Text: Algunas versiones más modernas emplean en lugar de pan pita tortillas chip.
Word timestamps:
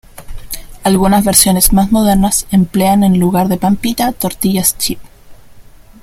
Algunas 0.83 1.23
versiones 1.23 1.73
más 1.73 1.91
modernas 1.91 2.47
emplean 2.49 3.03
en 3.03 3.19
lugar 3.19 3.49
de 3.49 3.57
pan 3.59 3.75
pita 3.75 4.11
tortillas 4.13 4.75
chip. 4.79 4.99